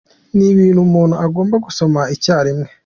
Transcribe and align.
Ni 0.35 0.45
ibintu 0.53 0.79
umuntu 0.87 1.15
agomba 1.25 1.55
gusoma 1.65 2.01
icya 2.15 2.37
rimwe. 2.45 2.67